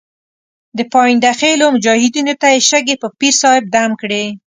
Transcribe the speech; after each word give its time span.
د 0.77 0.79
پاینده 0.93 1.31
خېلو 1.39 1.65
مجاهدینو 1.75 2.33
ته 2.41 2.47
یې 2.53 2.59
شګې 2.69 2.95
په 3.01 3.07
پیر 3.19 3.33
صاحب 3.41 3.63
دم 3.73 3.91
کړې. 4.01 4.25